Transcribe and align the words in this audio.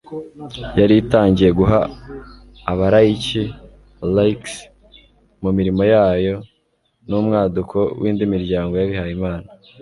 yari 0.79 0.93
itangiye 1.03 1.51
guha 1.59 1.79
abarayiki 2.71 3.43
(laïcs) 4.15 4.53
mu 5.43 5.49
mirimo 5.57 5.81
yayo, 5.93 6.35
n'umwaduko 7.07 7.77
w'indi 8.01 8.23
miryango 8.33 8.73
y'abihayimana 8.79 9.47